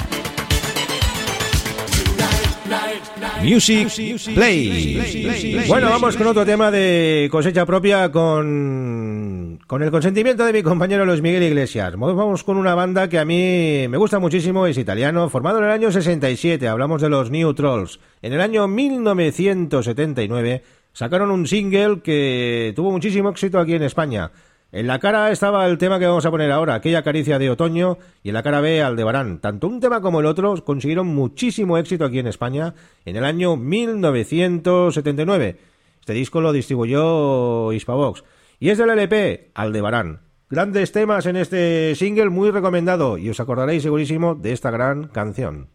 Music 3.43 3.91
Play. 4.35 5.67
Bueno, 5.69 5.91
vamos 5.91 6.17
con 6.17 6.27
otro 6.29 6.47
tema 6.47 6.71
de 6.71 7.29
cosecha 7.31 7.67
propia 7.67 8.11
con, 8.11 9.59
con 9.67 9.83
el 9.83 9.91
consentimiento 9.91 10.47
de 10.47 10.55
mi 10.55 10.63
compañero 10.63 11.05
Luis 11.05 11.21
Miguel 11.21 11.43
Iglesias. 11.43 11.99
Vamos 11.99 12.45
con 12.45 12.57
una 12.57 12.75
banda 12.75 13.11
que 13.11 13.19
a 13.19 13.27
mí 13.27 13.87
me 13.91 13.99
gusta 13.99 14.19
muchísimo, 14.19 14.67
es 14.67 14.79
italiano, 14.79 15.29
formado 15.29 15.59
en 15.59 15.65
el 15.65 15.71
año 15.71 15.93
67, 15.93 16.67
hablamos 16.67 17.03
de 17.03 17.11
los 17.11 17.31
New 17.31 17.53
Trolls. 17.53 18.01
En 18.23 18.33
el 18.33 18.41
año 18.41 18.67
1979 18.69 20.63
sacaron 20.95 21.31
un 21.31 21.47
single 21.47 22.01
que 22.01 22.73
tuvo 22.75 22.91
muchísimo 22.91 23.29
éxito 23.29 23.61
aquí 23.61 23.75
en 23.75 23.83
España. 23.83 24.31
En 24.75 24.87
la 24.87 24.99
cara 24.99 25.31
estaba 25.31 25.67
el 25.67 25.77
tema 25.77 25.99
que 25.99 26.07
vamos 26.07 26.25
a 26.25 26.31
poner 26.31 26.51
ahora, 26.51 26.73
aquella 26.73 27.03
caricia 27.03 27.39
de 27.39 27.51
otoño, 27.51 27.99
y 28.23 28.31
en 28.31 28.35
la 28.35 28.43
cara 28.43 28.63
B, 28.63 28.81
Aldebarán. 28.81 29.39
Tanto 29.39 29.69
un 29.69 29.81
tema 29.81 30.01
como 30.01 30.21
el 30.21 30.27
otro 30.27 30.65
consiguieron 30.65 31.09
muchísimo 31.09 31.77
éxito 31.77 32.07
aquí 32.07 32.19
en 32.19 32.27
España 32.27 32.73
en 33.05 33.17
el 33.17 33.27
año 33.27 33.59
1979. 33.59 35.59
Este 36.01 36.15
disco 36.15 36.41
lo 36.41 36.53
distribuyó 36.53 37.71
Hispavox. 37.71 38.25
Y 38.61 38.71
es 38.71 38.79
del 38.79 38.89
LP, 38.89 39.51
Aldebarán. 39.53 40.23
Grandes 40.49 40.91
temas 40.91 41.27
en 41.27 41.37
este 41.37 41.95
single, 41.95 42.31
muy 42.31 42.51
recomendado, 42.51 43.19
y 43.19 43.29
os 43.29 43.41
acordaréis 43.41 43.83
segurísimo 43.83 44.35
de 44.35 44.53
esta 44.53 44.71
gran 44.71 45.09
canción. 45.09 45.69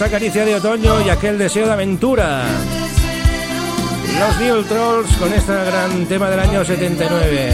Esa 0.00 0.08
caricia 0.08 0.46
de 0.46 0.54
otoño 0.54 1.02
y 1.02 1.10
aquel 1.10 1.36
deseo 1.36 1.66
de 1.66 1.72
aventura. 1.74 2.46
Los 4.18 4.40
New 4.40 4.62
Trolls 4.62 5.14
con 5.18 5.30
este 5.30 5.52
gran 5.52 6.06
tema 6.06 6.30
del 6.30 6.40
año 6.40 6.64
79. 6.64 7.52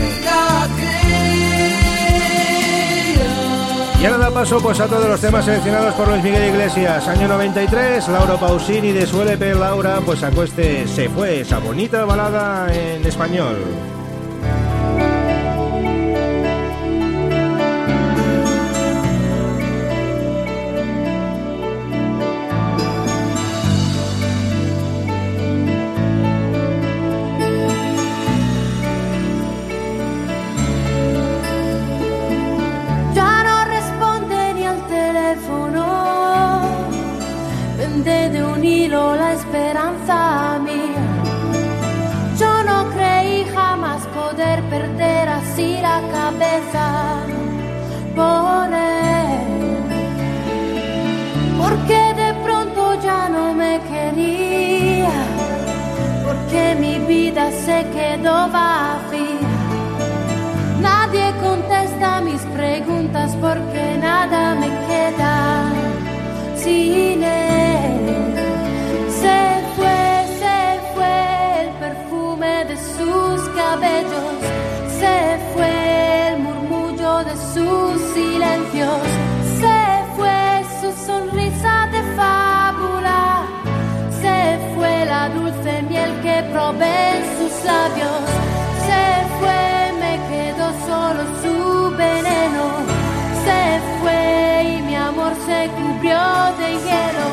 Y 4.01 4.05
ahora 4.05 4.18
da 4.18 4.30
paso 4.30 4.61
pues 4.61 4.78
a 4.78 4.86
todos 4.86 5.09
los 5.09 5.20
temas 5.20 5.44
seleccionados 5.44 5.92
por 5.94 6.07
Luis 6.07 6.22
Miguel 6.22 6.51
Iglesias. 6.51 7.09
Año 7.09 7.26
93, 7.26 8.07
Laura 8.11 8.36
Pausini 8.36 8.92
de 8.92 9.09
su 9.09 9.22
LP 9.22 9.57
Laura 9.57 10.01
pues 10.07 10.20
sacó 10.20 10.44
este 10.44 10.86
Se 10.86 11.09
fue, 11.09 11.40
esa 11.40 11.59
bonita 11.59 12.05
balada 12.05 12.72
en 12.72 13.05
español. 13.05 13.57
Se 58.27 58.33
quedó 58.33 58.49
vacía. 58.49 59.49
Nadie 60.81 61.33
contesta 61.41 62.20
mis 62.22 62.43
preguntas 62.57 63.37
porque 63.41 63.97
nada 64.01 64.55
me 64.57 64.68
queda 64.89 65.72
sin 66.57 67.22
él. 67.22 68.35
Se 69.22 69.39
fue, 69.77 70.27
se 70.43 70.59
fue 70.95 71.62
el 71.62 71.70
perfume 71.85 72.64
de 72.64 72.77
sus 72.77 73.49
cabellos, 73.61 74.35
se 75.01 75.39
fue 75.53 76.29
el 76.29 76.39
murmullo 76.41 77.24
de 77.24 77.37
sus 77.55 78.01
silencios, 78.14 79.01
se 79.62 79.79
fue 80.16 80.64
su 80.81 81.07
sonrisa 81.07 81.89
de 81.93 82.03
fábula, 82.16 83.47
se 84.20 84.59
fue 84.74 85.05
la 85.07 85.29
dulce 85.29 85.83
miel 85.83 86.11
que 86.22 86.43
probé 86.53 87.16
se 87.67 89.05
fue, 89.39 89.93
me 90.01 90.14
quedó 90.31 90.69
solo 90.87 91.23
su 91.43 91.97
veneno, 91.97 92.64
se 93.45 93.81
fue 94.01 94.77
y 94.79 94.83
mi 94.83 94.95
amor 94.95 95.33
se 95.47 95.69
cubrió 95.77 96.21
de 96.61 96.69
hielo, 96.85 97.29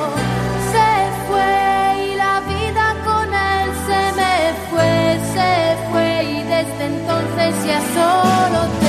se 0.74 0.92
fue 1.28 2.08
y 2.08 2.16
la 2.16 2.42
vida 2.42 2.96
con 3.06 3.28
él 3.32 3.70
se 3.88 4.02
me 4.20 4.36
fue, 4.70 5.20
se 5.36 5.52
fue 5.92 6.24
y 6.24 6.44
desde 6.44 6.86
entonces 6.86 7.66
ya 7.66 7.80
solo 7.94 8.83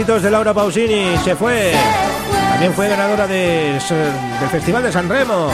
éxitos 0.00 0.22
de 0.22 0.30
Laura 0.30 0.54
Pausini 0.54 1.14
se 1.22 1.36
fue. 1.36 1.72
También 2.52 2.72
fue 2.72 2.88
ganadora 2.88 3.26
de- 3.26 3.72
del 4.40 4.48
Festival 4.50 4.82
de 4.82 4.90
San 4.92 5.06
Remo. 5.10 5.48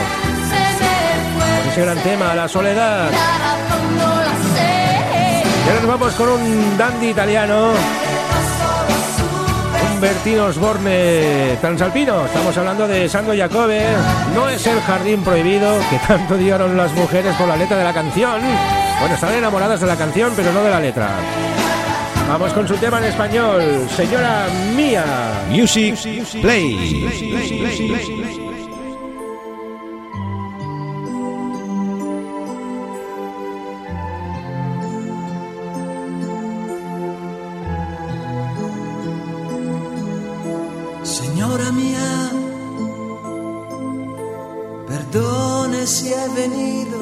Ese 1.73 1.81
gran 1.83 1.99
tema, 1.99 2.33
La 2.33 2.47
Soledad. 2.47 3.11
Y 5.65 5.69
ahora 5.69 5.81
nos 5.81 5.89
vamos 5.89 6.15
con 6.15 6.29
un 6.29 6.79
dandy 6.79 7.09
italiano. 7.09 7.71
Un 9.95 10.01
Bertino 10.01 10.45
Osborne 10.45 11.57
transalpino. 11.61 12.27
Estamos 12.27 12.57
hablando 12.57 12.87
de 12.87 13.09
Sandro 13.09 13.35
Jacobe. 13.37 13.83
No 14.33 14.49
es 14.49 14.65
el 14.67 14.81
jardín 14.83 15.25
prohibido 15.25 15.77
que 15.91 15.99
tanto 16.07 16.37
dieron 16.37 16.77
las 16.77 16.93
mujeres 16.93 17.35
por 17.35 17.49
la 17.49 17.57
letra 17.57 17.79
de 17.79 17.85
la 17.85 17.93
canción. 17.93 18.41
Bueno, 19.01 19.15
están 19.17 19.35
enamoradas 19.35 19.81
de 19.81 19.87
la 19.89 19.97
canción, 19.97 20.33
pero 20.37 20.53
no 20.53 20.63
de 20.63 20.71
la 20.71 20.79
letra. 20.79 21.09
Vamos 22.29 22.53
con 22.53 22.67
su 22.67 22.77
tema 22.77 22.99
en 22.99 23.05
español. 23.05 23.63
Señora 23.97 24.49
mía. 24.77 25.05
Music 25.49 25.97
Play. 26.43 27.07
Señora 41.07 41.71
mía, 41.71 42.31
perdone 44.89 45.87
si 45.87 46.13
he 46.13 46.29
venido, 46.35 46.99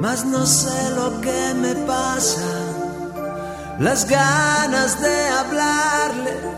mas 0.00 0.24
no 0.24 0.46
sé 0.46 0.90
lo 0.94 1.20
que 1.20 1.54
me 1.56 1.74
pasa, 1.86 2.63
las 3.78 4.06
ganas 4.08 5.00
de 5.00 5.28
hablarle 5.28 6.54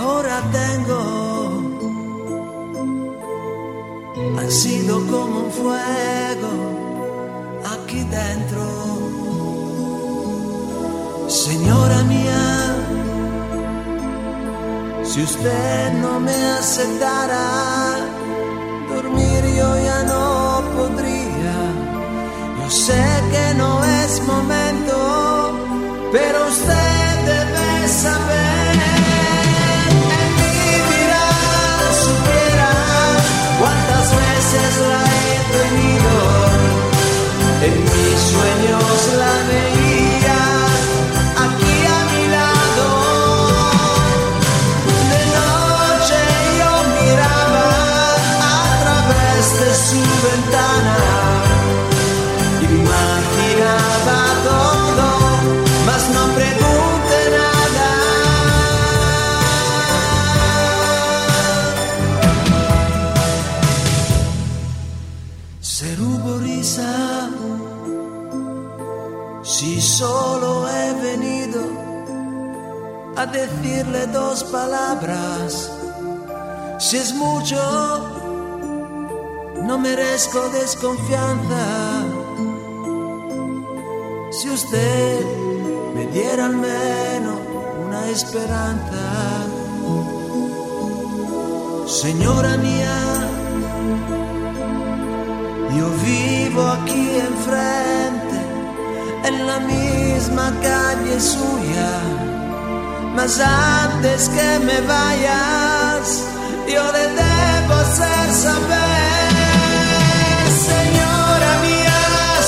ahora 0.00 0.42
tengo 0.52 1.00
han 4.38 4.50
sido 4.50 4.94
como 5.06 5.40
un 5.46 5.50
fuego 5.50 6.52
aquí 7.74 8.00
dentro. 8.04 8.64
Señora 11.28 12.02
mía, 12.04 12.46
si 15.04 15.22
usted 15.22 15.92
no 16.02 16.20
me 16.20 16.38
aceptara, 16.58 17.98
dormir 18.88 19.42
yo 19.58 19.68
ya 19.88 20.02
no 20.04 20.62
podría. 20.76 21.56
Yo 22.58 22.70
sé 22.70 23.02
que 23.32 23.54
no 23.54 23.84
es 23.84 24.22
momento, 24.26 24.96
usted 26.50 26.79
decirle 73.30 74.06
dos 74.08 74.44
palabras. 74.44 75.70
Si 76.78 76.96
es 76.96 77.14
mucho, 77.14 77.60
no 79.64 79.78
merezco 79.78 80.48
desconfianza. 80.50 82.04
Si 84.30 84.48
usted 84.48 85.24
me 85.94 86.06
diera 86.06 86.46
al 86.46 86.56
menos 86.56 87.38
una 87.86 88.08
esperanza, 88.08 89.44
señora 91.86 92.56
mía, 92.56 92.98
yo 95.76 95.88
vivo 96.04 96.62
aquí 96.66 97.10
enfrente, 97.18 98.38
en 99.24 99.46
la 99.46 99.60
misma 99.60 100.52
calle 100.62 101.20
suya. 101.20 102.29
Mas 103.22 103.38
antes 103.38 104.30
que 104.30 104.58
me 104.64 104.80
vayas, 104.80 106.24
yo 106.66 106.90
le 106.90 107.06
debo 107.20 107.74
hacer 107.74 108.32
saber, 108.32 109.32
señora 110.70 111.52
mía, 111.60 112.00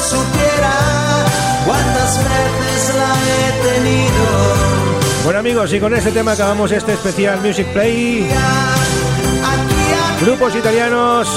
supiera 0.08 0.76
cuántas 1.66 2.16
veces 2.16 2.94
la 2.96 3.12
he 3.28 3.52
tenido. 3.68 4.24
Bueno 5.24 5.40
amigos, 5.40 5.70
y 5.74 5.78
con 5.78 5.94
este 5.94 6.10
tema 6.10 6.32
acabamos 6.32 6.72
este 6.72 6.94
especial 6.94 7.42
Music 7.42 7.66
Play. 7.74 8.26
Grupos 10.22 10.56
italianos 10.56 11.28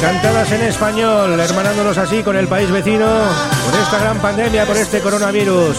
cantadas 0.00 0.50
en 0.52 0.62
español, 0.62 1.38
hermanándonos 1.40 1.98
así 1.98 2.22
con 2.22 2.36
el 2.36 2.46
país 2.46 2.70
vecino, 2.70 3.06
por 3.06 3.80
esta 3.80 3.98
gran 3.98 4.18
pandemia, 4.18 4.64
por 4.64 4.76
este 4.76 5.00
coronavirus. 5.00 5.76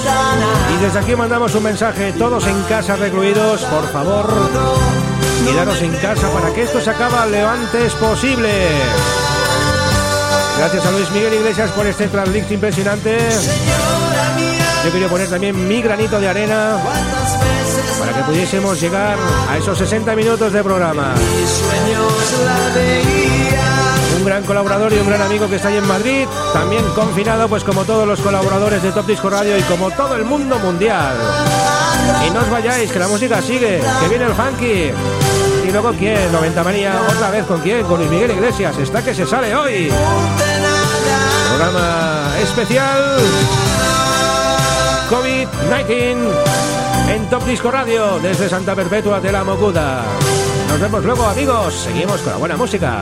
Y 0.74 0.84
desde 0.84 1.00
aquí 1.00 1.16
mandamos 1.16 1.56
un 1.56 1.64
mensaje, 1.64 2.14
todos 2.14 2.46
en 2.48 2.62
casa 2.64 2.96
recluidos, 2.96 3.62
por 3.64 3.88
favor, 3.92 4.28
quedaros 5.46 5.82
en 5.82 5.94
casa 5.98 6.30
para 6.32 6.54
que 6.54 6.64
esto 6.64 6.82
se 6.82 6.90
acabe 6.90 7.40
lo 7.40 7.50
antes 7.50 7.94
posible. 7.94 8.50
Gracias 10.58 10.86
a 10.86 10.92
Luis 10.92 11.10
Miguel 11.12 11.34
Iglesias 11.36 11.72
por 11.72 11.86
este 11.86 12.08
translix 12.08 12.52
impresionante. 12.52 13.18
Yo 14.86 14.92
quería 14.92 15.08
poner 15.08 15.30
también 15.30 15.68
mi 15.68 15.82
granito 15.82 16.20
de 16.20 16.28
arena 16.28 16.78
para 18.00 18.14
que 18.14 18.24
pudiésemos 18.24 18.80
llegar 18.80 19.18
a 19.50 19.58
esos 19.58 19.78
60 19.78 20.16
minutos 20.16 20.52
de 20.52 20.64
programa. 20.64 21.16
Un 24.20 24.26
gran 24.26 24.44
colaborador 24.44 24.92
y 24.92 24.98
un 24.98 25.08
gran 25.08 25.22
amigo 25.22 25.50
que 25.50 25.56
está 25.56 25.70
ahí 25.70 25.78
en 25.78 25.88
Madrid, 25.88 26.28
también 26.52 26.84
confinado, 26.94 27.48
pues 27.48 27.64
como 27.64 27.86
todos 27.86 28.06
los 28.06 28.20
colaboradores 28.20 28.84
de 28.84 28.92
Top 28.92 29.08
Disco 29.08 29.30
Radio 29.30 29.58
y 29.58 29.62
como 29.62 29.90
todo 29.92 30.16
el 30.18 30.26
mundo 30.26 30.60
mundial. 30.60 31.16
Y 32.28 32.30
no 32.32 32.42
os 32.42 32.50
vayáis, 32.50 32.92
que 32.92 33.00
la 33.00 33.08
música 33.08 33.42
sigue, 33.42 33.82
que 34.02 34.10
viene 34.10 34.26
el 34.26 34.34
funky. 34.34 34.92
Y 35.66 35.72
luego 35.72 35.94
quién, 35.98 36.32
90 36.34 36.64
Manía, 36.64 37.02
otra 37.10 37.32
vez 37.32 37.46
con 37.46 37.62
quién, 37.62 37.86
con 37.86 38.00
Luis 38.00 38.10
Miguel 38.10 38.32
Iglesias, 38.32 38.78
está 38.78 39.02
que 39.02 39.16
se 39.16 39.26
sale 39.26 39.56
hoy. 39.56 39.90
Programa 41.48 42.34
especial 42.42 43.18
COVID-19 45.10 46.18
en 47.10 47.30
Top 47.30 47.46
Disco 47.46 47.72
Radio 47.72 48.20
desde 48.20 48.50
Santa 48.50 48.76
Perpetua 48.76 49.20
de 49.20 49.32
la 49.32 49.44
Mocuda. 49.44 50.04
Nos 50.70 50.80
vemos 50.80 51.04
luego 51.04 51.26
amigos, 51.26 51.74
seguimos 51.74 52.22
con 52.22 52.34
la 52.34 52.38
buena 52.38 52.58
música. 52.58 53.02